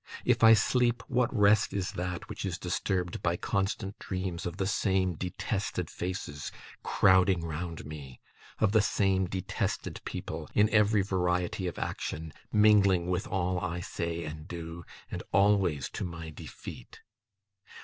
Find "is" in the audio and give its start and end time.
1.73-1.91, 2.43-2.57